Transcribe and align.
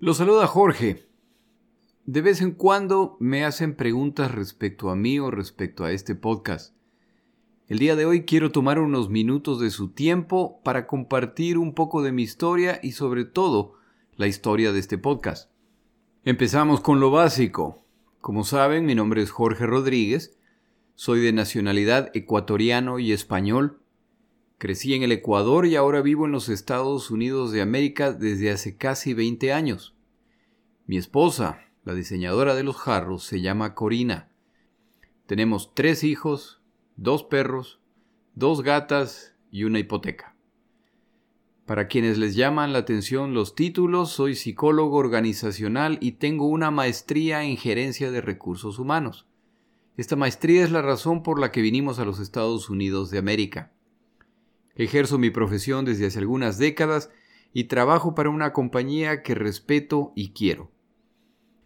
Lo 0.00 0.14
saluda 0.14 0.46
Jorge. 0.46 1.08
De 2.06 2.20
vez 2.20 2.40
en 2.40 2.52
cuando 2.52 3.16
me 3.18 3.44
hacen 3.44 3.74
preguntas 3.74 4.32
respecto 4.32 4.90
a 4.90 4.94
mí 4.94 5.18
o 5.18 5.32
respecto 5.32 5.82
a 5.82 5.90
este 5.90 6.14
podcast. 6.14 6.72
El 7.66 7.80
día 7.80 7.96
de 7.96 8.06
hoy 8.06 8.24
quiero 8.24 8.52
tomar 8.52 8.78
unos 8.78 9.10
minutos 9.10 9.58
de 9.58 9.70
su 9.70 9.88
tiempo 9.88 10.60
para 10.62 10.86
compartir 10.86 11.58
un 11.58 11.74
poco 11.74 12.00
de 12.00 12.12
mi 12.12 12.22
historia 12.22 12.78
y 12.80 12.92
sobre 12.92 13.24
todo 13.24 13.74
la 14.14 14.28
historia 14.28 14.70
de 14.70 14.78
este 14.78 14.98
podcast. 14.98 15.50
Empezamos 16.22 16.80
con 16.80 17.00
lo 17.00 17.10
básico. 17.10 17.84
Como 18.20 18.44
saben, 18.44 18.86
mi 18.86 18.94
nombre 18.94 19.20
es 19.20 19.32
Jorge 19.32 19.66
Rodríguez, 19.66 20.38
soy 20.94 21.18
de 21.18 21.32
nacionalidad 21.32 22.12
ecuatoriano 22.14 23.00
y 23.00 23.10
español. 23.10 23.80
Crecí 24.58 24.94
en 24.94 25.04
el 25.04 25.12
Ecuador 25.12 25.66
y 25.66 25.76
ahora 25.76 26.02
vivo 26.02 26.26
en 26.26 26.32
los 26.32 26.48
Estados 26.48 27.12
Unidos 27.12 27.52
de 27.52 27.62
América 27.62 28.12
desde 28.12 28.50
hace 28.50 28.76
casi 28.76 29.14
20 29.14 29.52
años. 29.52 29.94
Mi 30.86 30.96
esposa, 30.96 31.60
la 31.84 31.94
diseñadora 31.94 32.56
de 32.56 32.64
los 32.64 32.76
jarros, 32.76 33.22
se 33.22 33.40
llama 33.40 33.76
Corina. 33.76 34.32
Tenemos 35.26 35.74
tres 35.74 36.02
hijos, 36.02 36.60
dos 36.96 37.22
perros, 37.22 37.78
dos 38.34 38.62
gatas 38.62 39.36
y 39.52 39.62
una 39.62 39.78
hipoteca. 39.78 40.34
Para 41.64 41.86
quienes 41.86 42.18
les 42.18 42.34
llaman 42.34 42.72
la 42.72 42.80
atención 42.80 43.34
los 43.34 43.54
títulos, 43.54 44.10
soy 44.10 44.34
psicólogo 44.34 44.96
organizacional 44.96 45.98
y 46.00 46.12
tengo 46.12 46.48
una 46.48 46.72
maestría 46.72 47.44
en 47.44 47.58
gerencia 47.58 48.10
de 48.10 48.22
recursos 48.22 48.80
humanos. 48.80 49.28
Esta 49.96 50.16
maestría 50.16 50.64
es 50.64 50.72
la 50.72 50.82
razón 50.82 51.22
por 51.22 51.38
la 51.38 51.52
que 51.52 51.60
vinimos 51.60 52.00
a 52.00 52.04
los 52.04 52.18
Estados 52.18 52.70
Unidos 52.70 53.10
de 53.10 53.18
América. 53.18 53.70
Ejerzo 54.78 55.18
mi 55.18 55.30
profesión 55.30 55.84
desde 55.84 56.06
hace 56.06 56.20
algunas 56.20 56.56
décadas 56.56 57.10
y 57.52 57.64
trabajo 57.64 58.14
para 58.14 58.30
una 58.30 58.52
compañía 58.52 59.22
que 59.22 59.34
respeto 59.34 60.12
y 60.14 60.30
quiero. 60.30 60.70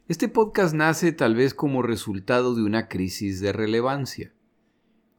Este 0.08 0.28
podcast 0.28 0.74
nace 0.74 1.12
tal 1.12 1.36
vez 1.36 1.52
como 1.52 1.82
resultado 1.82 2.54
de 2.54 2.62
una 2.62 2.88
crisis 2.88 3.40
de 3.40 3.52
relevancia. 3.52 4.32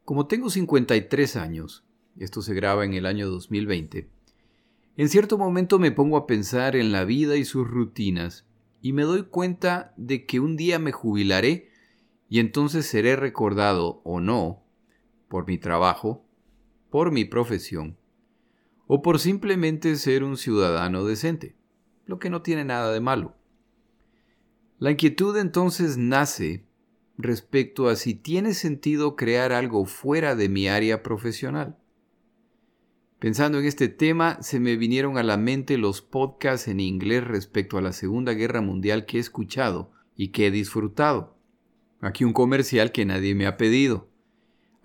Como 0.04 0.26
tengo 0.26 0.50
53 0.50 1.36
años, 1.36 1.84
esto 2.18 2.42
se 2.42 2.52
graba 2.52 2.84
en 2.84 2.94
el 2.94 3.06
año 3.06 3.30
2020, 3.30 4.08
en 4.96 5.08
cierto 5.08 5.38
momento 5.38 5.78
me 5.78 5.90
pongo 5.90 6.16
a 6.16 6.26
pensar 6.26 6.74
en 6.76 6.92
la 6.92 7.04
vida 7.04 7.36
y 7.36 7.44
sus 7.44 7.66
rutinas 7.66 8.44
y 8.80 8.92
me 8.92 9.02
doy 9.02 9.24
cuenta 9.24 9.92
de 9.96 10.24
que 10.24 10.38
un 10.38 10.56
día 10.56 10.78
me 10.78 10.92
jubilaré 10.92 11.68
y 12.28 12.38
entonces 12.38 12.86
seré 12.86 13.16
recordado 13.16 14.00
o 14.04 14.20
no 14.20 14.62
por 15.28 15.46
mi 15.46 15.58
trabajo 15.58 16.23
por 16.94 17.10
mi 17.10 17.24
profesión 17.24 17.98
o 18.86 19.02
por 19.02 19.18
simplemente 19.18 19.96
ser 19.96 20.22
un 20.22 20.36
ciudadano 20.36 21.04
decente, 21.04 21.56
lo 22.06 22.20
que 22.20 22.30
no 22.30 22.40
tiene 22.42 22.64
nada 22.64 22.92
de 22.92 23.00
malo. 23.00 23.34
La 24.78 24.92
inquietud 24.92 25.36
entonces 25.36 25.96
nace 25.96 26.68
respecto 27.18 27.88
a 27.88 27.96
si 27.96 28.14
tiene 28.14 28.54
sentido 28.54 29.16
crear 29.16 29.50
algo 29.52 29.86
fuera 29.86 30.36
de 30.36 30.48
mi 30.48 30.68
área 30.68 31.02
profesional. 31.02 31.76
Pensando 33.18 33.58
en 33.58 33.64
este 33.64 33.88
tema, 33.88 34.40
se 34.40 34.60
me 34.60 34.76
vinieron 34.76 35.18
a 35.18 35.24
la 35.24 35.36
mente 35.36 35.78
los 35.78 36.00
podcasts 36.00 36.68
en 36.68 36.78
inglés 36.78 37.24
respecto 37.24 37.76
a 37.76 37.82
la 37.82 37.92
Segunda 37.92 38.34
Guerra 38.34 38.60
Mundial 38.60 39.04
que 39.04 39.16
he 39.16 39.20
escuchado 39.20 39.90
y 40.14 40.28
que 40.28 40.46
he 40.46 40.50
disfrutado. 40.52 41.36
Aquí 42.00 42.22
un 42.22 42.32
comercial 42.32 42.92
que 42.92 43.04
nadie 43.04 43.34
me 43.34 43.48
ha 43.48 43.56
pedido. 43.56 44.13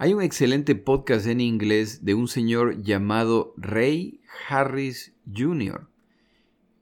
Hay 0.02 0.14
un 0.14 0.22
excelente 0.22 0.75
podcast 0.75 1.28
en 1.28 1.42
inglés 1.42 2.05
de 2.05 2.14
un 2.14 2.30
señor 2.30 2.81
llamado 2.83 3.53
Ray 3.58 4.22
Harris 4.47 5.14
Jr. 5.36 5.89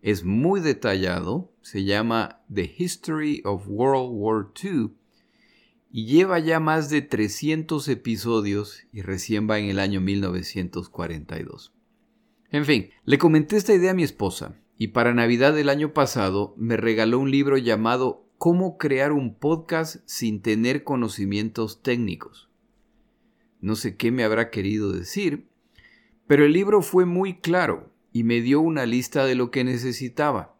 Es 0.03 0.23
muy 0.23 0.59
detallado, 0.59 1.51
se 1.63 1.83
llama 1.83 2.43
The 2.53 2.71
History 2.77 3.41
of 3.43 3.63
World 3.67 4.11
War 4.11 4.51
II 4.61 4.91
y 5.89 6.05
lleva 6.05 6.37
ya 6.37 6.59
más 6.59 6.91
de 6.91 7.01
300 7.01 7.87
episodios 7.87 8.83
y 8.93 9.01
recién 9.01 9.49
va 9.49 9.57
en 9.57 9.71
el 9.71 9.79
año 9.79 9.99
1942. 9.99 11.73
En 12.51 12.65
fin, 12.65 12.91
le 13.03 13.17
comenté 13.17 13.57
esta 13.57 13.73
idea 13.73 13.91
a 13.91 13.95
mi 13.95 14.03
esposa 14.03 14.61
y 14.77 14.89
para 14.89 15.15
Navidad 15.15 15.55
del 15.55 15.69
año 15.69 15.91
pasado 15.91 16.53
me 16.55 16.77
regaló 16.77 17.17
un 17.17 17.31
libro 17.31 17.57
llamado 17.57 18.27
Cómo 18.37 18.77
crear 18.77 19.11
un 19.11 19.33
podcast 19.33 20.03
sin 20.05 20.43
tener 20.43 20.83
conocimientos 20.83 21.81
técnicos. 21.81 22.46
No 23.61 23.75
sé 23.75 23.95
qué 23.95 24.11
me 24.11 24.23
habrá 24.23 24.49
querido 24.49 24.91
decir, 24.91 25.47
pero 26.27 26.45
el 26.45 26.53
libro 26.53 26.81
fue 26.81 27.05
muy 27.05 27.39
claro 27.39 27.91
y 28.11 28.23
me 28.23 28.41
dio 28.41 28.61
una 28.61 28.85
lista 28.85 29.25
de 29.25 29.35
lo 29.35 29.51
que 29.51 29.63
necesitaba. 29.63 30.55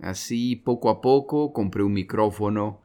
Así, 0.00 0.56
poco 0.56 0.90
a 0.90 1.00
poco, 1.00 1.52
compré 1.52 1.82
un 1.82 1.92
micrófono, 1.92 2.80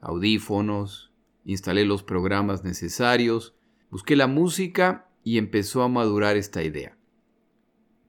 audífonos, 0.00 1.12
instalé 1.44 1.84
los 1.84 2.02
programas 2.02 2.64
necesarios, 2.64 3.54
busqué 3.90 4.16
la 4.16 4.26
música 4.26 5.08
y 5.24 5.38
empezó 5.38 5.82
a 5.82 5.88
madurar 5.88 6.36
esta 6.36 6.62
idea. 6.62 6.96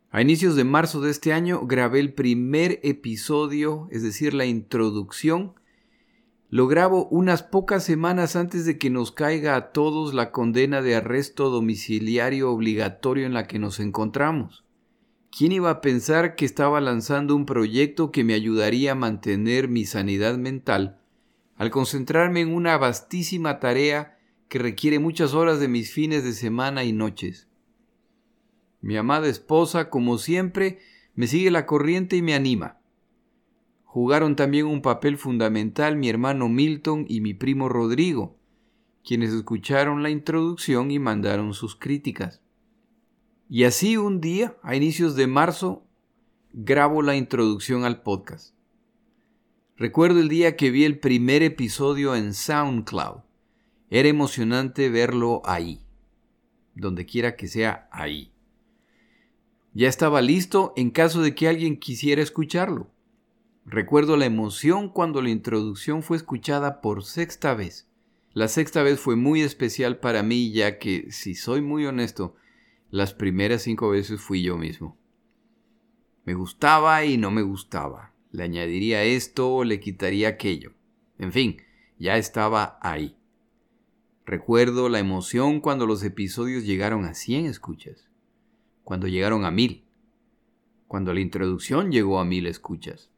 A 0.09 0.21
inicios 0.21 0.55
de 0.55 0.65
marzo 0.65 0.99
de 0.99 1.09
este 1.09 1.31
año 1.31 1.65
grabé 1.65 2.01
el 2.01 2.13
primer 2.13 2.79
episodio, 2.83 3.87
es 3.91 4.03
decir, 4.03 4.33
la 4.33 4.45
introducción 4.45 5.53
lo 6.51 6.67
grabo 6.67 7.07
unas 7.07 7.43
pocas 7.43 7.85
semanas 7.85 8.35
antes 8.35 8.65
de 8.65 8.77
que 8.77 8.89
nos 8.89 9.13
caiga 9.13 9.55
a 9.55 9.71
todos 9.71 10.13
la 10.13 10.31
condena 10.31 10.81
de 10.81 10.95
arresto 10.95 11.49
domiciliario 11.49 12.51
obligatorio 12.51 13.25
en 13.25 13.33
la 13.33 13.47
que 13.47 13.57
nos 13.57 13.79
encontramos. 13.79 14.65
¿Quién 15.31 15.53
iba 15.53 15.69
a 15.69 15.79
pensar 15.79 16.35
que 16.35 16.43
estaba 16.43 16.81
lanzando 16.81 17.37
un 17.37 17.45
proyecto 17.45 18.11
que 18.11 18.25
me 18.25 18.33
ayudaría 18.33 18.91
a 18.91 18.95
mantener 18.95 19.69
mi 19.69 19.85
sanidad 19.85 20.37
mental 20.37 20.99
al 21.55 21.71
concentrarme 21.71 22.41
en 22.41 22.53
una 22.53 22.77
vastísima 22.77 23.61
tarea 23.61 24.17
que 24.49 24.59
requiere 24.59 24.99
muchas 24.99 25.33
horas 25.33 25.61
de 25.61 25.69
mis 25.69 25.93
fines 25.93 26.25
de 26.25 26.33
semana 26.33 26.83
y 26.83 26.91
noches? 26.91 27.47
Mi 28.81 28.97
amada 28.97 29.29
esposa, 29.29 29.89
como 29.89 30.17
siempre, 30.17 30.79
me 31.15 31.27
sigue 31.27 31.49
la 31.49 31.65
corriente 31.65 32.17
y 32.17 32.21
me 32.21 32.33
anima. 32.33 32.80
Jugaron 33.93 34.37
también 34.37 34.67
un 34.67 34.81
papel 34.81 35.17
fundamental 35.17 35.97
mi 35.97 36.07
hermano 36.07 36.47
Milton 36.47 37.05
y 37.09 37.19
mi 37.19 37.33
primo 37.33 37.67
Rodrigo, 37.67 38.37
quienes 39.03 39.33
escucharon 39.33 40.01
la 40.01 40.09
introducción 40.09 40.91
y 40.91 40.97
mandaron 40.97 41.53
sus 41.53 41.75
críticas. 41.75 42.41
Y 43.49 43.65
así 43.65 43.97
un 43.97 44.21
día, 44.21 44.55
a 44.63 44.77
inicios 44.77 45.17
de 45.17 45.27
marzo, 45.27 45.83
grabo 46.53 47.01
la 47.01 47.17
introducción 47.17 47.83
al 47.83 48.01
podcast. 48.01 48.55
Recuerdo 49.75 50.21
el 50.21 50.29
día 50.29 50.55
que 50.55 50.71
vi 50.71 50.85
el 50.85 50.97
primer 50.97 51.43
episodio 51.43 52.15
en 52.15 52.33
SoundCloud. 52.33 53.23
Era 53.89 54.07
emocionante 54.07 54.89
verlo 54.89 55.41
ahí, 55.43 55.81
donde 56.75 57.05
quiera 57.05 57.35
que 57.35 57.49
sea 57.49 57.89
ahí. 57.91 58.31
Ya 59.73 59.89
estaba 59.89 60.21
listo 60.21 60.71
en 60.77 60.91
caso 60.91 61.21
de 61.21 61.35
que 61.35 61.49
alguien 61.49 61.77
quisiera 61.77 62.21
escucharlo. 62.21 62.90
Recuerdo 63.65 64.17
la 64.17 64.25
emoción 64.25 64.89
cuando 64.89 65.21
la 65.21 65.29
introducción 65.29 66.01
fue 66.01 66.17
escuchada 66.17 66.81
por 66.81 67.03
sexta 67.03 67.53
vez. 67.53 67.87
La 68.33 68.47
sexta 68.47 68.81
vez 68.81 68.99
fue 68.99 69.15
muy 69.15 69.41
especial 69.41 69.99
para 69.99 70.23
mí 70.23 70.51
ya 70.51 70.79
que, 70.79 71.11
si 71.11 71.35
soy 71.35 71.61
muy 71.61 71.85
honesto, 71.85 72.35
las 72.89 73.13
primeras 73.13 73.61
cinco 73.61 73.89
veces 73.89 74.19
fui 74.19 74.41
yo 74.41 74.57
mismo. 74.57 74.97
Me 76.25 76.33
gustaba 76.33 77.05
y 77.05 77.17
no 77.17 77.29
me 77.29 77.41
gustaba. 77.41 78.13
Le 78.31 78.43
añadiría 78.43 79.03
esto 79.03 79.53
o 79.53 79.63
le 79.63 79.79
quitaría 79.79 80.29
aquello. 80.29 80.73
En 81.19 81.31
fin, 81.31 81.61
ya 81.99 82.17
estaba 82.17 82.79
ahí. 82.81 83.15
Recuerdo 84.25 84.89
la 84.89 84.99
emoción 84.99 85.61
cuando 85.61 85.85
los 85.85 86.03
episodios 86.03 86.65
llegaron 86.65 87.05
a 87.05 87.13
100 87.13 87.45
escuchas, 87.45 88.09
cuando 88.83 89.07
llegaron 89.07 89.45
a 89.45 89.51
mil, 89.51 89.83
cuando 90.87 91.13
la 91.13 91.19
introducción 91.19 91.91
llegó 91.91 92.19
a 92.19 92.25
mil 92.25 92.47
escuchas. 92.47 93.09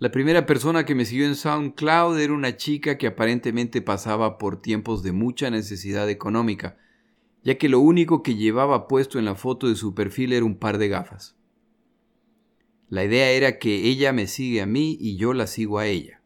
La 0.00 0.12
primera 0.12 0.46
persona 0.46 0.84
que 0.84 0.94
me 0.94 1.04
siguió 1.04 1.26
en 1.26 1.34
SoundCloud 1.34 2.20
era 2.20 2.32
una 2.32 2.56
chica 2.56 2.98
que 2.98 3.08
aparentemente 3.08 3.82
pasaba 3.82 4.38
por 4.38 4.62
tiempos 4.62 5.02
de 5.02 5.10
mucha 5.10 5.50
necesidad 5.50 6.08
económica, 6.08 6.78
ya 7.42 7.58
que 7.58 7.68
lo 7.68 7.80
único 7.80 8.22
que 8.22 8.36
llevaba 8.36 8.86
puesto 8.86 9.18
en 9.18 9.24
la 9.24 9.34
foto 9.34 9.68
de 9.68 9.74
su 9.74 9.94
perfil 9.94 10.32
era 10.34 10.44
un 10.44 10.56
par 10.56 10.78
de 10.78 10.88
gafas. 10.88 11.36
La 12.88 13.04
idea 13.04 13.30
era 13.32 13.58
que 13.58 13.88
ella 13.88 14.12
me 14.12 14.28
sigue 14.28 14.62
a 14.62 14.66
mí 14.66 14.96
y 15.00 15.16
yo 15.16 15.34
la 15.34 15.48
sigo 15.48 15.80
a 15.80 15.86
ella. 15.86 16.22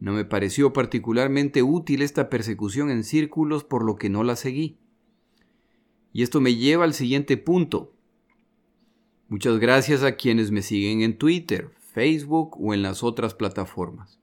No 0.00 0.12
me 0.12 0.24
pareció 0.24 0.72
particularmente 0.72 1.62
útil 1.62 2.02
esta 2.02 2.28
persecución 2.28 2.90
en 2.90 3.04
círculos 3.04 3.62
por 3.62 3.84
lo 3.84 3.94
que 3.94 4.10
no 4.10 4.24
la 4.24 4.34
seguí. 4.34 4.76
Y 6.12 6.24
esto 6.24 6.40
me 6.40 6.56
lleva 6.56 6.82
al 6.82 6.94
siguiente 6.94 7.36
punto. 7.36 7.94
Muchas 9.28 9.60
gracias 9.60 10.02
a 10.02 10.16
quienes 10.16 10.50
me 10.50 10.62
siguen 10.62 11.02
en 11.02 11.16
Twitter, 11.16 11.70
Facebook 11.92 12.56
o 12.58 12.72
en 12.72 12.82
las 12.82 13.02
otras 13.02 13.34
plataformas. 13.34 14.18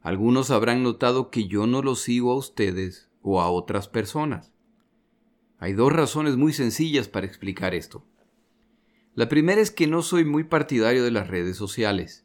Algunos 0.00 0.50
habrán 0.50 0.82
notado 0.82 1.30
que 1.30 1.46
yo 1.46 1.66
no 1.66 1.82
los 1.82 2.00
sigo 2.00 2.32
a 2.32 2.36
ustedes 2.36 3.10
o 3.20 3.40
a 3.40 3.50
otras 3.50 3.88
personas. 3.88 4.52
Hay 5.58 5.74
dos 5.74 5.92
razones 5.92 6.36
muy 6.36 6.52
sencillas 6.52 7.08
para 7.08 7.26
explicar 7.26 7.74
esto. 7.74 8.04
La 9.14 9.28
primera 9.28 9.60
es 9.60 9.70
que 9.70 9.86
no 9.86 10.02
soy 10.02 10.24
muy 10.24 10.44
partidario 10.44 11.04
de 11.04 11.10
las 11.10 11.28
redes 11.28 11.56
sociales. 11.56 12.24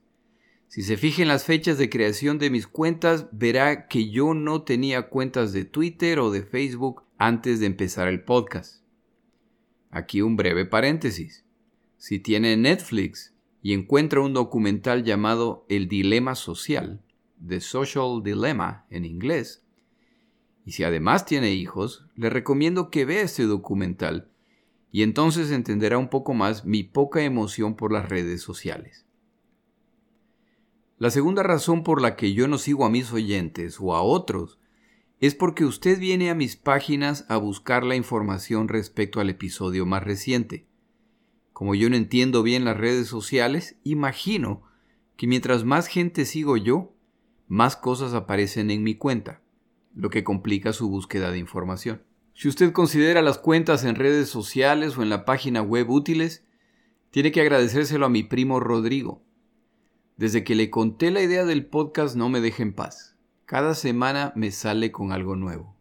Si 0.67 0.81
se 0.81 0.95
fija 0.95 1.21
en 1.23 1.27
las 1.27 1.43
fechas 1.43 1.77
de 1.77 1.89
creación 1.89 2.39
de 2.39 2.49
mis 2.49 2.67
cuentas, 2.67 3.27
verá 3.31 3.87
que 3.87 4.09
yo 4.09 4.33
no 4.33 4.61
tenía 4.61 5.09
cuentas 5.09 5.51
de 5.51 5.65
Twitter 5.65 6.19
o 6.19 6.31
de 6.31 6.43
Facebook 6.43 7.03
antes 7.17 7.59
de 7.59 7.65
empezar 7.65 8.07
el 8.07 8.23
podcast. 8.23 8.83
Aquí 9.89 10.21
un 10.21 10.37
breve 10.37 10.65
paréntesis. 10.65 11.45
Si 11.97 12.19
tiene 12.19 12.55
Netflix 12.57 13.32
y 13.63 13.73
encuentra 13.73 14.19
un 14.19 14.33
documental 14.33 15.03
llamado 15.03 15.65
El 15.69 15.87
Dilema 15.87 16.35
Social, 16.35 17.01
The 17.47 17.61
Social 17.61 18.21
Dilemma 18.21 18.85
en 18.89 19.05
inglés, 19.05 19.63
y 20.65 20.73
si 20.73 20.83
además 20.83 21.25
tiene 21.25 21.51
hijos, 21.51 22.05
le 22.15 22.29
recomiendo 22.29 22.89
que 22.89 23.05
vea 23.05 23.21
este 23.21 23.43
documental 23.43 24.29
y 24.91 25.01
entonces 25.01 25.49
entenderá 25.51 25.97
un 25.97 26.09
poco 26.09 26.33
más 26.33 26.65
mi 26.65 26.83
poca 26.83 27.23
emoción 27.23 27.75
por 27.75 27.91
las 27.91 28.07
redes 28.07 28.41
sociales. 28.41 29.05
La 30.99 31.09
segunda 31.09 31.41
razón 31.41 31.83
por 31.83 32.01
la 32.01 32.15
que 32.15 32.33
yo 32.33 32.47
no 32.47 32.57
sigo 32.57 32.85
a 32.85 32.89
mis 32.89 33.11
oyentes 33.11 33.77
o 33.79 33.95
a 33.95 34.01
otros 34.01 34.59
es 35.19 35.35
porque 35.35 35.65
usted 35.65 35.99
viene 35.99 36.29
a 36.29 36.35
mis 36.35 36.55
páginas 36.57 37.25
a 37.27 37.37
buscar 37.37 37.83
la 37.83 37.95
información 37.95 38.67
respecto 38.67 39.19
al 39.19 39.29
episodio 39.29 39.85
más 39.85 40.03
reciente. 40.03 40.67
Como 41.53 41.75
yo 41.75 41.89
no 41.89 41.95
entiendo 41.95 42.43
bien 42.43 42.65
las 42.65 42.77
redes 42.77 43.07
sociales, 43.07 43.77
imagino 43.83 44.63
que 45.15 45.27
mientras 45.27 45.63
más 45.63 45.87
gente 45.87 46.25
sigo 46.25 46.57
yo, 46.57 46.93
más 47.47 47.75
cosas 47.75 48.13
aparecen 48.13 48.71
en 48.71 48.83
mi 48.83 48.95
cuenta, 48.95 49.41
lo 49.95 50.09
que 50.09 50.23
complica 50.23 50.73
su 50.73 50.89
búsqueda 50.89 51.31
de 51.31 51.37
información. 51.37 52.01
Si 52.33 52.47
usted 52.47 52.71
considera 52.71 53.21
las 53.21 53.37
cuentas 53.37 53.85
en 53.85 53.95
redes 53.95 54.27
sociales 54.29 54.97
o 54.97 55.03
en 55.03 55.09
la 55.09 55.23
página 55.23 55.61
web 55.61 55.89
útiles, 55.91 56.43
tiene 57.11 57.31
que 57.31 57.41
agradecérselo 57.41 58.07
a 58.07 58.09
mi 58.09 58.23
primo 58.23 58.59
Rodrigo, 58.59 59.21
desde 60.17 60.43
que 60.43 60.55
le 60.55 60.71
conté 60.71 61.11
la 61.11 61.21
idea 61.21 61.45
del 61.45 61.65
podcast 61.67 62.15
no 62.15 62.29
me 62.29 62.41
deja 62.41 62.63
en 62.63 62.73
paz. 62.73 63.15
Cada 63.45 63.75
semana 63.75 64.33
me 64.35 64.51
sale 64.51 64.91
con 64.91 65.11
algo 65.11 65.35
nuevo. 65.35 65.75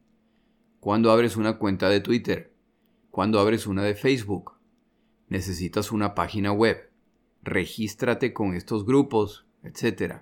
¿Cuándo 0.80 1.10
abres 1.10 1.36
una 1.36 1.58
cuenta 1.58 1.88
de 1.88 2.00
Twitter? 2.00 2.52
¿Cuándo 3.10 3.40
abres 3.40 3.66
una 3.66 3.82
de 3.82 3.94
Facebook? 3.94 4.52
Necesitas 5.32 5.92
una 5.92 6.14
página 6.14 6.52
web. 6.52 6.90
Regístrate 7.42 8.34
con 8.34 8.52
estos 8.54 8.84
grupos, 8.84 9.46
etc. 9.62 10.16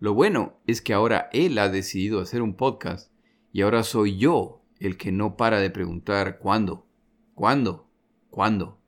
Lo 0.00 0.14
bueno 0.14 0.58
es 0.66 0.82
que 0.82 0.92
ahora 0.92 1.30
él 1.32 1.56
ha 1.58 1.68
decidido 1.68 2.20
hacer 2.20 2.42
un 2.42 2.56
podcast 2.56 3.12
y 3.52 3.62
ahora 3.62 3.84
soy 3.84 4.18
yo 4.18 4.64
el 4.80 4.96
que 4.96 5.12
no 5.12 5.36
para 5.36 5.60
de 5.60 5.70
preguntar 5.70 6.40
cuándo, 6.40 6.88
cuándo, 7.36 7.88
cuándo. 8.30 8.80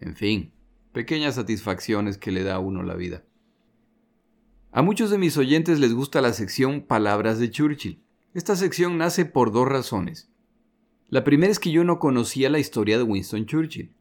En 0.00 0.14
fin, 0.14 0.52
pequeñas 0.92 1.36
satisfacciones 1.36 2.18
que 2.18 2.30
le 2.30 2.42
da 2.42 2.56
a 2.56 2.60
uno 2.60 2.82
la 2.82 2.96
vida. 2.96 3.24
A 4.70 4.82
muchos 4.82 5.08
de 5.08 5.16
mis 5.16 5.38
oyentes 5.38 5.80
les 5.80 5.94
gusta 5.94 6.20
la 6.20 6.34
sección 6.34 6.82
Palabras 6.82 7.38
de 7.38 7.50
Churchill. 7.50 8.02
Esta 8.34 8.54
sección 8.54 8.98
nace 8.98 9.24
por 9.24 9.50
dos 9.50 9.66
razones. 9.66 10.30
La 11.08 11.24
primera 11.24 11.50
es 11.50 11.58
que 11.58 11.72
yo 11.72 11.84
no 11.84 11.98
conocía 11.98 12.50
la 12.50 12.58
historia 12.58 12.98
de 12.98 13.04
Winston 13.04 13.46
Churchill. 13.46 13.94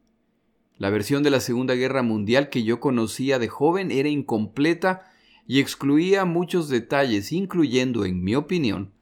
La 0.79 0.89
versión 0.89 1.23
de 1.23 1.29
la 1.29 1.41
Segunda 1.41 1.75
Guerra 1.75 2.03
Mundial 2.03 2.49
que 2.49 2.63
yo 2.63 2.79
conocía 2.79 3.37
de 3.37 3.49
joven 3.49 3.91
era 3.91 4.07
incompleta 4.07 5.11
y 5.45 5.59
excluía 5.59 6.23
muchos 6.23 6.69
detalles, 6.69 7.33
incluyendo, 7.33 8.05
en 8.05 8.23
mi 8.23 8.33
opinión, 8.35 8.93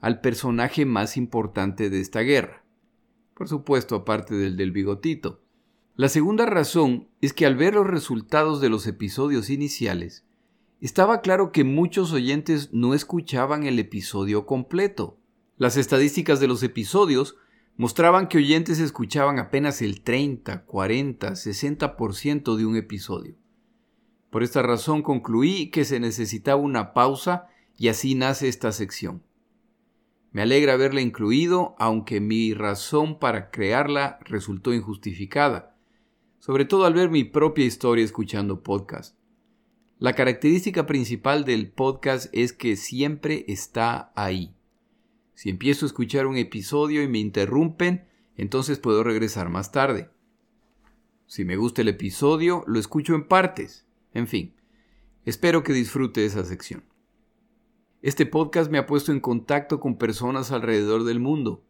al 0.00 0.20
personaje 0.20 0.86
más 0.86 1.16
importante 1.16 1.90
de 1.90 2.00
esta 2.00 2.20
guerra. 2.20 2.64
Por 3.34 3.48
supuesto, 3.48 3.96
aparte 3.96 4.36
del 4.36 4.56
del 4.56 4.70
bigotito. 4.70 5.42
La 5.96 6.08
segunda 6.08 6.46
razón 6.46 7.08
es 7.20 7.32
que 7.32 7.46
al 7.46 7.56
ver 7.56 7.74
los 7.74 7.88
resultados 7.88 8.60
de 8.60 8.68
los 8.68 8.86
episodios 8.86 9.50
iniciales, 9.50 10.24
estaba 10.80 11.20
claro 11.20 11.50
que 11.50 11.64
muchos 11.64 12.12
oyentes 12.12 12.72
no 12.72 12.94
escuchaban 12.94 13.64
el 13.64 13.80
episodio 13.80 14.46
completo. 14.46 15.18
Las 15.56 15.76
estadísticas 15.76 16.38
de 16.38 16.46
los 16.46 16.62
episodios 16.62 17.36
mostraban 17.76 18.28
que 18.28 18.38
oyentes 18.38 18.78
escuchaban 18.78 19.38
apenas 19.38 19.82
el 19.82 20.02
30, 20.02 20.64
40, 20.64 21.32
60% 21.32 22.56
de 22.56 22.66
un 22.66 22.76
episodio. 22.76 23.36
Por 24.30 24.42
esta 24.42 24.62
razón 24.62 25.02
concluí 25.02 25.70
que 25.70 25.84
se 25.84 26.00
necesitaba 26.00 26.60
una 26.60 26.92
pausa 26.92 27.46
y 27.76 27.88
así 27.88 28.14
nace 28.14 28.48
esta 28.48 28.72
sección. 28.72 29.22
Me 30.32 30.42
alegra 30.42 30.72
haberla 30.72 31.00
incluido, 31.00 31.76
aunque 31.78 32.20
mi 32.20 32.54
razón 32.54 33.18
para 33.18 33.50
crearla 33.50 34.18
resultó 34.24 34.72
injustificada 34.74 35.74
sobre 36.44 36.66
todo 36.66 36.84
al 36.84 36.92
ver 36.92 37.08
mi 37.08 37.24
propia 37.24 37.64
historia 37.64 38.04
escuchando 38.04 38.62
podcast. 38.62 39.16
La 39.98 40.12
característica 40.12 40.84
principal 40.84 41.46
del 41.46 41.72
podcast 41.72 42.26
es 42.34 42.52
que 42.52 42.76
siempre 42.76 43.46
está 43.48 44.12
ahí. 44.14 44.54
Si 45.34 45.50
empiezo 45.50 45.84
a 45.84 45.88
escuchar 45.88 46.26
un 46.26 46.36
episodio 46.36 47.02
y 47.02 47.08
me 47.08 47.18
interrumpen, 47.18 48.06
entonces 48.36 48.78
puedo 48.78 49.02
regresar 49.02 49.48
más 49.48 49.72
tarde. 49.72 50.10
Si 51.26 51.44
me 51.44 51.56
gusta 51.56 51.82
el 51.82 51.88
episodio, 51.88 52.64
lo 52.66 52.78
escucho 52.78 53.14
en 53.14 53.26
partes. 53.26 53.86
En 54.12 54.26
fin, 54.26 54.54
espero 55.24 55.62
que 55.62 55.72
disfrute 55.72 56.24
esa 56.24 56.44
sección. 56.44 56.84
Este 58.02 58.26
podcast 58.26 58.70
me 58.70 58.78
ha 58.78 58.86
puesto 58.86 59.12
en 59.12 59.20
contacto 59.20 59.80
con 59.80 59.96
personas 59.96 60.52
alrededor 60.52 61.04
del 61.04 61.20
mundo 61.20 61.64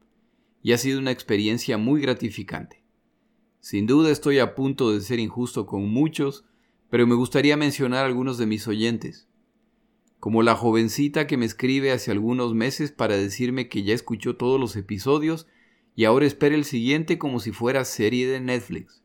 y 0.62 0.72
ha 0.72 0.78
sido 0.78 0.98
una 0.98 1.12
experiencia 1.12 1.78
muy 1.78 2.00
gratificante. 2.00 2.82
Sin 3.60 3.86
duda 3.86 4.10
estoy 4.10 4.40
a 4.40 4.54
punto 4.54 4.92
de 4.92 5.00
ser 5.00 5.20
injusto 5.20 5.64
con 5.64 5.88
muchos, 5.88 6.44
pero 6.90 7.06
me 7.06 7.14
gustaría 7.14 7.56
mencionar 7.56 8.04
algunos 8.04 8.36
de 8.36 8.46
mis 8.46 8.68
oyentes. 8.68 9.28
Como 10.24 10.42
la 10.42 10.56
jovencita 10.56 11.26
que 11.26 11.36
me 11.36 11.44
escribe 11.44 11.92
hace 11.92 12.10
algunos 12.10 12.54
meses 12.54 12.90
para 12.90 13.14
decirme 13.14 13.68
que 13.68 13.82
ya 13.82 13.92
escuchó 13.92 14.36
todos 14.36 14.58
los 14.58 14.74
episodios 14.74 15.46
y 15.94 16.06
ahora 16.06 16.24
espera 16.24 16.54
el 16.54 16.64
siguiente 16.64 17.18
como 17.18 17.40
si 17.40 17.52
fuera 17.52 17.84
serie 17.84 18.26
de 18.26 18.40
Netflix. 18.40 19.02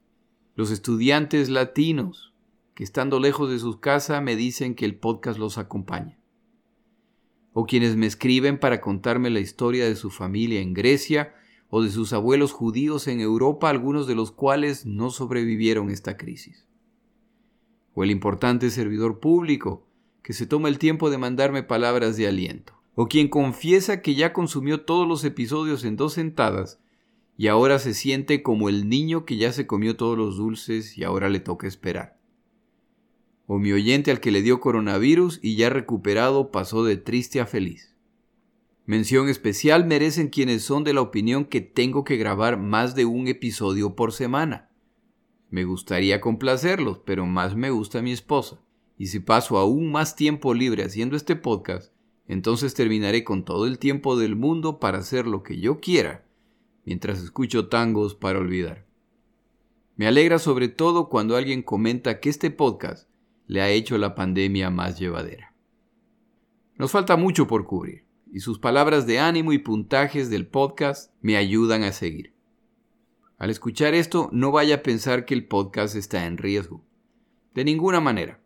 Los 0.55 0.71
estudiantes 0.71 1.49
latinos 1.49 2.33
que 2.73 2.85
estando 2.85 3.19
lejos 3.19 3.49
de 3.49 3.59
sus 3.59 3.79
casas 3.79 4.23
me 4.23 4.37
dicen 4.37 4.75
que 4.75 4.85
el 4.85 4.95
podcast 4.95 5.37
los 5.37 5.57
acompaña. 5.57 6.17
O 7.51 7.65
quienes 7.65 7.97
me 7.97 8.05
escriben 8.05 8.57
para 8.57 8.79
contarme 8.79 9.29
la 9.29 9.41
historia 9.41 9.83
de 9.89 9.97
su 9.97 10.11
familia 10.11 10.61
en 10.61 10.73
Grecia 10.73 11.35
o 11.67 11.83
de 11.83 11.89
sus 11.89 12.13
abuelos 12.13 12.53
judíos 12.53 13.09
en 13.09 13.19
Europa, 13.19 13.69
algunos 13.69 14.07
de 14.07 14.15
los 14.15 14.31
cuales 14.31 14.85
no 14.85 15.09
sobrevivieron 15.09 15.89
esta 15.89 16.15
crisis. 16.15 16.65
O 17.93 18.05
el 18.05 18.11
importante 18.11 18.69
servidor 18.69 19.19
público, 19.19 19.88
que 20.23 20.33
se 20.33 20.45
toma 20.45 20.69
el 20.69 20.79
tiempo 20.79 21.09
de 21.09 21.17
mandarme 21.17 21.63
palabras 21.63 22.17
de 22.17 22.27
aliento. 22.27 22.73
O 22.95 23.07
quien 23.07 23.29
confiesa 23.29 24.01
que 24.01 24.15
ya 24.15 24.33
consumió 24.33 24.81
todos 24.81 25.07
los 25.07 25.23
episodios 25.23 25.85
en 25.85 25.95
dos 25.95 26.13
sentadas 26.13 26.79
y 27.39 27.47
ahora 27.47 27.79
se 27.79 27.93
siente 27.93 28.43
como 28.43 28.67
el 28.67 28.89
niño 28.89 29.23
que 29.23 29.37
ya 29.37 29.53
se 29.53 29.65
comió 29.65 29.95
todos 29.95 30.17
los 30.17 30.35
dulces 30.35 30.97
y 30.97 31.05
ahora 31.05 31.29
le 31.29 31.39
toca 31.39 31.67
esperar. 31.67 32.19
O 33.47 33.59
mi 33.59 33.71
oyente 33.71 34.11
al 34.11 34.19
que 34.19 34.31
le 34.31 34.41
dio 34.41 34.59
coronavirus 34.59 35.39
y 35.41 35.55
ya 35.55 35.69
recuperado 35.69 36.51
pasó 36.51 36.83
de 36.83 36.97
triste 36.97 37.39
a 37.39 37.45
feliz. 37.45 37.95
Mención 38.85 39.29
especial 39.29 39.85
merecen 39.85 40.27
quienes 40.27 40.63
son 40.63 40.83
de 40.83 40.93
la 40.93 40.99
opinión 40.99 41.45
que 41.45 41.61
tengo 41.61 42.03
que 42.03 42.17
grabar 42.17 42.59
más 42.59 42.93
de 42.93 43.05
un 43.05 43.29
episodio 43.29 43.95
por 43.95 44.11
semana. 44.11 44.69
Me 45.49 45.63
gustaría 45.63 46.19
complacerlos, 46.19 46.99
pero 47.05 47.25
más 47.25 47.55
me 47.55 47.69
gusta 47.69 48.01
mi 48.01 48.11
esposa. 48.11 48.59
Y 48.99 49.07
si 49.07 49.19
paso 49.19 49.57
aún 49.57 49.91
más 49.91 50.15
tiempo 50.15 50.53
libre 50.53 50.83
haciendo 50.83 51.15
este 51.15 51.35
podcast, 51.35 51.93
entonces 52.27 52.75
terminaré 52.75 53.23
con 53.23 53.45
todo 53.45 53.65
el 53.65 53.79
tiempo 53.79 54.15
del 54.15 54.35
mundo 54.35 54.77
para 54.77 54.99
hacer 54.99 55.25
lo 55.25 55.41
que 55.41 55.59
yo 55.59 55.79
quiera, 55.79 56.25
mientras 56.85 57.23
escucho 57.23 57.69
tangos 57.69 58.13
para 58.13 58.37
olvidar. 58.37 58.85
Me 59.95 60.05
alegra 60.05 60.37
sobre 60.37 60.67
todo 60.67 61.09
cuando 61.09 61.37
alguien 61.37 61.63
comenta 61.63 62.19
que 62.19 62.29
este 62.29 62.51
podcast 62.51 63.09
le 63.47 63.61
ha 63.61 63.69
hecho 63.69 63.97
la 63.97 64.15
pandemia 64.15 64.69
más 64.69 64.99
llevadera. 64.99 65.55
Nos 66.77 66.91
falta 66.91 67.15
mucho 67.15 67.47
por 67.47 67.65
cubrir 67.65 68.03
y 68.31 68.41
sus 68.41 68.59
palabras 68.59 69.07
de 69.07 69.19
ánimo 69.19 69.53
y 69.53 69.59
puntajes 69.59 70.29
del 70.29 70.45
podcast 70.45 71.13
me 71.21 71.37
ayudan 71.37 71.83
a 71.83 71.93
seguir. 71.93 72.33
Al 73.37 73.49
escuchar 73.49 73.93
esto, 73.93 74.29
no 74.33 74.51
vaya 74.51 74.75
a 74.75 74.83
pensar 74.83 75.23
que 75.23 75.33
el 75.33 75.47
podcast 75.47 75.95
está 75.95 76.25
en 76.25 76.37
riesgo. 76.37 76.83
De 77.55 77.63
ninguna 77.63 78.01
manera. 78.01 78.41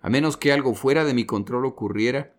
A 0.00 0.10
menos 0.10 0.36
que 0.36 0.52
algo 0.52 0.74
fuera 0.74 1.04
de 1.04 1.14
mi 1.14 1.24
control 1.24 1.66
ocurriera, 1.66 2.34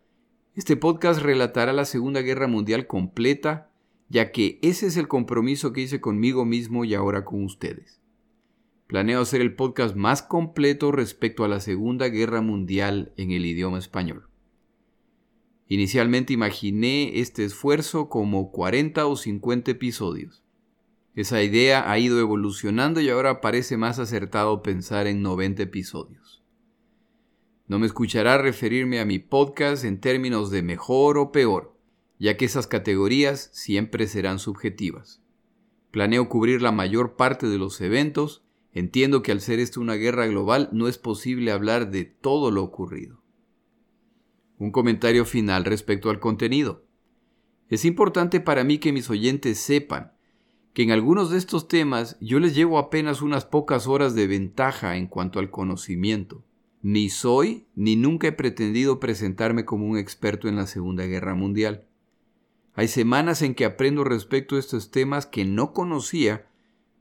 este 0.55 0.77
podcast 0.77 1.21
relatará 1.21 1.73
la 1.73 1.85
Segunda 1.85 2.21
Guerra 2.21 2.47
Mundial 2.47 2.87
completa, 2.87 3.69
ya 4.09 4.31
que 4.31 4.59
ese 4.61 4.87
es 4.87 4.97
el 4.97 5.07
compromiso 5.07 5.73
que 5.73 5.81
hice 5.81 6.01
conmigo 6.01 6.45
mismo 6.45 6.85
y 6.85 6.93
ahora 6.93 7.25
con 7.25 7.43
ustedes. 7.43 7.99
Planeo 8.87 9.21
hacer 9.21 9.41
el 9.41 9.55
podcast 9.55 9.95
más 9.95 10.23
completo 10.23 10.91
respecto 10.91 11.43
a 11.43 11.47
la 11.47 11.59
Segunda 11.59 12.07
Guerra 12.07 12.41
Mundial 12.41 13.13
en 13.17 13.31
el 13.31 13.45
idioma 13.45 13.77
español. 13.77 14.27
Inicialmente 15.67 16.33
imaginé 16.33 17.19
este 17.19 17.45
esfuerzo 17.45 18.09
como 18.09 18.51
40 18.51 19.05
o 19.05 19.15
50 19.15 19.69
episodios. 19.69 20.43
Esa 21.13 21.43
idea 21.43 21.91
ha 21.91 21.99
ido 21.99 22.19
evolucionando 22.19 22.99
y 23.01 23.09
ahora 23.09 23.41
parece 23.41 23.77
más 23.77 23.99
acertado 23.99 24.63
pensar 24.63 25.05
en 25.05 25.21
90 25.21 25.61
episodios. 25.61 26.18
No 27.69 27.77
me 27.77 27.85
escuchará 27.85 28.39
referirme 28.39 28.99
a 28.99 29.05
mi 29.05 29.19
podcast 29.19 29.85
en 29.85 30.01
términos 30.01 30.49
de 30.49 30.63
mejor 30.63 31.19
o 31.19 31.31
peor, 31.31 31.77
ya 32.17 32.35
que 32.35 32.45
esas 32.45 32.65
categorías 32.65 33.51
siempre 33.53 34.07
serán 34.07 34.39
subjetivas. 34.39 35.21
Planeo 35.91 36.29
cubrir 36.29 36.63
la 36.63 36.71
mayor 36.71 37.15
parte 37.15 37.47
de 37.47 37.59
los 37.59 37.79
eventos, 37.79 38.43
entiendo 38.73 39.21
que 39.21 39.31
al 39.31 39.39
ser 39.39 39.59
esto 39.59 39.81
una 39.81 39.93
guerra 39.93 40.25
global 40.25 40.69
no 40.71 40.87
es 40.87 40.97
posible 40.97 41.51
hablar 41.51 41.91
de 41.91 42.05
todo 42.05 42.49
lo 42.49 42.63
ocurrido. 42.63 43.21
Un 44.57 44.71
comentario 44.71 45.23
final 45.23 45.63
respecto 45.63 46.09
al 46.09 46.19
contenido. 46.19 46.87
Es 47.69 47.85
importante 47.85 48.39
para 48.39 48.63
mí 48.63 48.79
que 48.79 48.91
mis 48.91 49.11
oyentes 49.11 49.59
sepan 49.59 50.13
que 50.73 50.81
en 50.81 50.89
algunos 50.89 51.29
de 51.29 51.37
estos 51.37 51.67
temas 51.67 52.17
yo 52.19 52.39
les 52.39 52.55
llevo 52.55 52.79
apenas 52.79 53.21
unas 53.21 53.45
pocas 53.45 53.85
horas 53.85 54.15
de 54.15 54.25
ventaja 54.25 54.97
en 54.97 55.05
cuanto 55.05 55.37
al 55.37 55.51
conocimiento. 55.51 56.48
Ni 56.81 57.09
soy 57.09 57.67
ni 57.75 57.95
nunca 57.95 58.27
he 58.27 58.31
pretendido 58.31 58.99
presentarme 58.99 59.65
como 59.65 59.85
un 59.85 59.97
experto 59.97 60.47
en 60.47 60.55
la 60.55 60.65
Segunda 60.65 61.05
Guerra 61.05 61.35
Mundial. 61.35 61.85
Hay 62.73 62.87
semanas 62.87 63.41
en 63.41 63.55
que 63.55 63.65
aprendo 63.65 64.05
respecto 64.05 64.55
a 64.55 64.59
estos 64.59 64.89
temas 64.89 65.25
que 65.25 65.43
no 65.43 65.73
conocía 65.73 66.47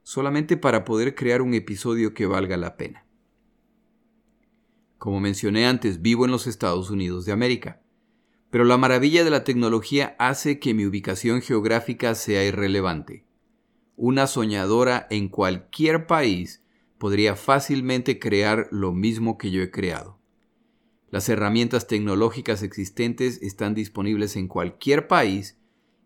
solamente 0.03 0.57
para 0.57 0.83
poder 0.83 1.15
crear 1.15 1.41
un 1.41 1.53
episodio 1.53 2.13
que 2.13 2.25
valga 2.25 2.57
la 2.57 2.75
pena. 2.75 3.05
Como 4.97 5.21
mencioné 5.21 5.65
antes, 5.65 6.01
vivo 6.01 6.25
en 6.25 6.31
los 6.31 6.45
Estados 6.45 6.89
Unidos 6.89 7.25
de 7.25 7.31
América, 7.31 7.81
pero 8.49 8.65
la 8.65 8.77
maravilla 8.77 9.23
de 9.23 9.29
la 9.29 9.45
tecnología 9.45 10.15
hace 10.19 10.59
que 10.59 10.73
mi 10.73 10.85
ubicación 10.85 11.41
geográfica 11.41 12.15
sea 12.15 12.43
irrelevante. 12.43 13.23
Una 13.95 14.27
soñadora 14.27 15.07
en 15.09 15.29
cualquier 15.29 16.05
país 16.05 16.63
podría 16.99 17.35
fácilmente 17.35 18.19
crear 18.19 18.67
lo 18.71 18.93
mismo 18.93 19.37
que 19.37 19.49
yo 19.49 19.63
he 19.63 19.71
creado. 19.71 20.19
Las 21.09 21.27
herramientas 21.29 21.87
tecnológicas 21.87 22.61
existentes 22.61 23.41
están 23.41 23.73
disponibles 23.73 24.35
en 24.35 24.47
cualquier 24.47 25.07
país 25.07 25.57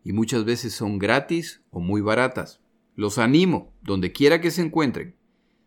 y 0.03 0.13
muchas 0.13 0.45
veces 0.45 0.73
son 0.73 1.00
gratis 1.00 1.62
o 1.71 1.81
muy 1.81 2.00
baratas. 2.00 2.62
Los 2.95 3.17
animo, 3.17 3.73
donde 3.81 4.13
quiera 4.13 4.39
que 4.39 4.51
se 4.51 4.62
encuentren. 4.62 5.15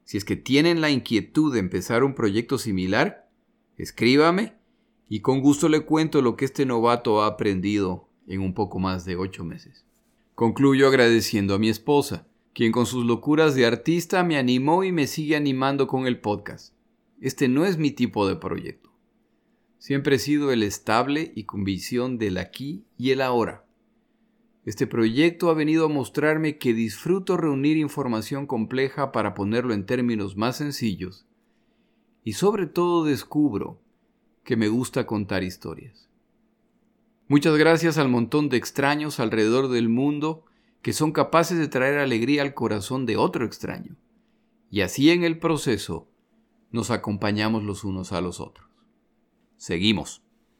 Si 0.05 0.17
es 0.17 0.25
que 0.25 0.37
tienen 0.37 0.81
la 0.81 0.91
inquietud 0.91 1.53
de 1.53 1.59
empezar 1.59 2.05
un 2.05 2.15
proyecto 2.15 2.57
similar, 2.57 3.29
escríbame 3.77 4.55
y 5.09 5.21
con 5.21 5.41
gusto 5.41 5.69
le 5.69 5.81
cuento 5.81 6.23
lo 6.23 6.37
que 6.37 6.45
este 6.45 6.65
novato 6.65 7.23
ha 7.23 7.27
aprendido 7.27 8.09
en 8.29 8.41
un 8.41 8.55
poco 8.55 8.79
más 8.79 9.05
de 9.05 9.17
ocho 9.17 9.45
meses. 9.45 9.85
Concluyo 10.35 10.87
agradeciendo 10.87 11.55
a 11.55 11.59
mi 11.59 11.69
esposa, 11.69 12.29
quien 12.57 12.73
con 12.73 12.87
sus 12.87 13.05
locuras 13.05 13.55
de 13.55 13.67
artista 13.67 14.25
me 14.25 14.39
animó 14.39 14.83
y 14.83 14.91
me 14.91 15.07
sigue 15.07 15.37
animando 15.37 15.87
con 15.87 16.07
el 16.07 16.21
podcast. 16.21 16.73
Este 17.21 17.49
no 17.49 17.67
es 17.67 17.77
mi 17.77 17.91
tipo 17.91 18.27
de 18.27 18.37
proyecto. 18.37 18.91
Siempre 19.77 20.17
he 20.17 20.19
sido 20.19 20.51
el 20.51 20.63
estable 20.63 21.33
y 21.37 21.45
con 21.45 21.65
visión 21.65 22.17
del 22.17 22.39
aquí 22.39 22.87
y 22.97 23.11
el 23.11 23.21
ahora. 23.21 23.67
Este 24.65 24.87
proyecto 24.87 25.51
ha 25.51 25.55
venido 25.55 25.85
a 25.85 25.91
mostrarme 25.91 26.57
que 26.57 26.73
disfruto 26.73 27.37
reunir 27.37 27.77
información 27.77 28.47
compleja 28.47 29.13
para 29.13 29.35
ponerlo 29.35 29.75
en 29.75 29.85
términos 29.85 30.39
más 30.39 30.57
sencillos 30.57 31.27
y 32.25 32.33
sobre 32.33 32.65
todo 32.65 33.05
descubro 33.05 33.83
que 34.45 34.57
me 34.57 34.69
gusta 34.69 35.05
contar 35.05 35.45
historias. 35.45 36.09
Muchas 37.29 37.59
gracias 37.59 37.99
al 37.99 38.09
montón 38.09 38.49
de 38.49 38.57
extraños 38.57 39.21
alrededor 39.21 39.69
del 39.69 39.91
mundo 39.91 40.47
que 40.87 40.93
son 40.93 41.11
capaces 41.11 41.59
de 41.59 41.67
traer 41.67 41.99
alegría 41.99 42.43
al 42.43 42.55
corazón 42.55 43.07
de 43.07 43.17
otro 43.17 43.45
extraño. 43.45 43.97
Y 44.71 44.83
así 44.83 45.11
en 45.11 45.25
el 45.25 45.41
proceso 45.41 46.09
nos 46.71 46.93
acompañamos 46.93 47.65
los 47.65 47.83
unos 47.83 48.13
a 48.13 48.21
los 48.21 48.39
otros. 48.39 48.71
Seguimos. 49.57 50.23